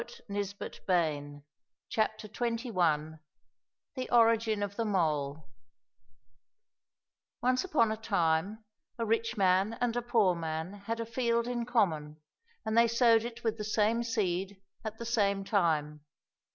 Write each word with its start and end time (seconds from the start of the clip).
204 0.31 0.81
THE 0.87 1.43
ORIGIN 1.43 1.43
OF 1.43 2.25
THE 2.25 2.71
MOLE 2.71 3.19
THE 3.93 4.09
ORIGIN 4.09 4.63
OF 4.63 4.75
THE 4.75 4.83
MOLE 4.85 5.47
ONCE 7.43 7.63
upon 7.63 7.91
a 7.91 7.97
time 7.97 8.63
a 8.97 9.05
rich 9.05 9.37
man 9.37 9.73
and 9.79 9.95
a 9.95 10.01
poor 10.01 10.33
man 10.33 10.73
had 10.73 10.99
a 10.99 11.05
field 11.05 11.47
in 11.47 11.67
common, 11.67 12.17
and 12.65 12.75
they 12.75 12.87
sowed 12.87 13.23
it 13.23 13.43
with 13.43 13.59
the 13.59 13.63
same 13.63 14.01
seed 14.01 14.59
at 14.83 14.97
the 14.97 15.05
same 15.05 15.43
time. 15.43 15.99